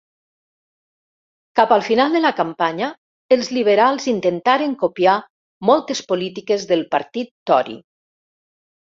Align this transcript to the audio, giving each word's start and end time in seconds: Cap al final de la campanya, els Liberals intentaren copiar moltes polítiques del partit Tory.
Cap 1.59 1.73
al 1.75 1.83
final 1.89 2.15
de 2.19 2.21
la 2.23 2.31
campanya, 2.39 2.89
els 3.37 3.51
Liberals 3.59 4.09
intentaren 4.15 4.75
copiar 4.87 5.21
moltes 5.73 6.05
polítiques 6.13 6.69
del 6.75 6.87
partit 6.99 7.35
Tory. 7.55 7.83